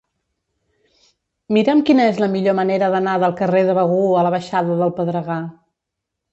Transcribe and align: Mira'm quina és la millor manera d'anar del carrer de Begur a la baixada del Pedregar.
Mira'm 1.57 1.83
quina 1.89 2.07
és 2.13 2.23
la 2.25 2.31
millor 2.37 2.57
manera 2.61 2.91
d'anar 2.97 3.15
del 3.27 3.37
carrer 3.43 3.63
de 3.71 3.79
Begur 3.81 4.03
a 4.09 4.27
la 4.29 4.35
baixada 4.39 4.83
del 4.83 4.97
Pedregar. 5.01 5.41